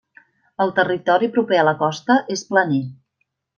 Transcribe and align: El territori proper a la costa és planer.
El 0.65 0.73
territori 0.79 1.29
proper 1.35 1.61
a 1.65 1.67
la 1.69 1.75
costa 1.83 2.17
és 2.39 2.45
planer. 2.51 2.83